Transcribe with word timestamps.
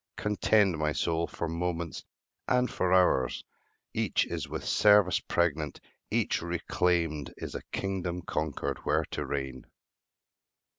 Contend, 0.17 0.79
my 0.79 0.93
soul, 0.93 1.27
for 1.27 1.47
moments 1.47 2.03
and 2.47 2.71
for 2.71 2.91
hours; 2.91 3.43
Each 3.93 4.25
is 4.25 4.49
with 4.49 4.65
service 4.65 5.19
pregnant; 5.19 5.79
each 6.09 6.41
reclaimed 6.41 7.31
Is 7.37 7.53
as 7.53 7.61
a 7.61 7.71
kingdom 7.71 8.23
conquered, 8.23 8.79
where 8.79 9.05
to 9.11 9.23
reign. 9.27 9.67